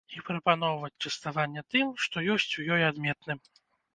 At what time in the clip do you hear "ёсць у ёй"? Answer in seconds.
2.37-2.81